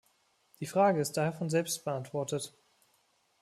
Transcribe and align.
Die 0.59 0.65
Frage 0.65 0.99
ist 0.99 1.15
daher 1.15 1.31
von 1.31 1.51
selbst 1.51 1.85
beantwortet. 1.85 2.55